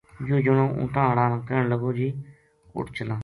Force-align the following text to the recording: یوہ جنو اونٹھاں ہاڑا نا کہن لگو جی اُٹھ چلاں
یوہ 0.27 0.39
جنو 0.45 0.65
اونٹھاں 0.77 1.05
ہاڑا 1.07 1.25
نا 1.31 1.37
کہن 1.47 1.63
لگو 1.71 1.89
جی 1.97 2.07
اُٹھ 2.75 2.91
چلاں 2.95 3.19